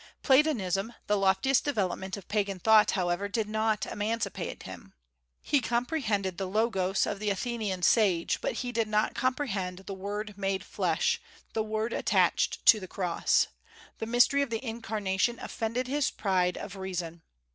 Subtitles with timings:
[0.23, 4.95] Platonism, the loftiest development of pagan thought, however, did not emancipate him.
[5.43, 10.35] He comprehended the Logos of the Athenian sage; but he did not comprehend the Word
[10.35, 11.21] made flesh,
[11.53, 13.45] the Word attached to the Cross.
[13.99, 17.21] The mystery of the Incarnation offended his pride of reason.